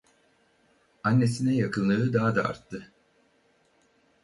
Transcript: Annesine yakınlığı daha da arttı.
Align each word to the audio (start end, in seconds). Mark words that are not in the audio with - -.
Annesine 1.03 1.55
yakınlığı 1.55 2.13
daha 2.13 2.35
da 2.35 2.43
arttı. 2.45 2.91